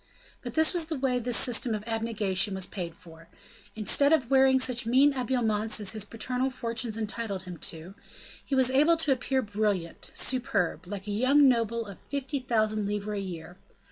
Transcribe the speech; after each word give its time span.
But 0.41 0.55
this 0.55 0.73
was 0.73 0.85
the 0.85 0.97
way 0.97 1.19
this 1.19 1.37
system 1.37 1.75
of 1.75 1.83
abnegation 1.85 2.55
was 2.55 2.65
paid 2.65 2.95
for: 2.95 3.29
instead 3.75 4.11
of 4.11 4.31
wearing 4.31 4.59
such 4.59 4.87
mean 4.87 5.11
habiliments 5.11 5.79
as 5.79 5.91
his 5.91 6.05
paternal 6.05 6.49
fortunes 6.49 6.97
entitled 6.97 7.43
him 7.43 7.57
to, 7.69 7.93
he 8.43 8.55
was 8.55 8.71
able 8.71 8.97
to 8.97 9.11
appear 9.11 9.43
brilliant, 9.43 10.09
superb, 10.15 10.87
like 10.87 11.05
a 11.05 11.11
young 11.11 11.47
noble 11.47 11.85
of 11.85 11.99
fifty 11.99 12.39
thousand 12.39 12.87
livres 12.87 13.19
a 13.19 13.21
year. 13.21 13.57